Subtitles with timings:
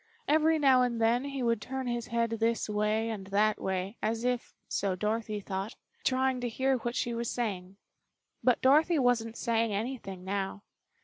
[0.27, 4.23] Every now and then he would turn his head this way and that way, as
[4.23, 7.77] if, so Dorothy thought, trying to hear what she was saying.
[8.43, 10.63] But Dorothy wasn't saying anything now.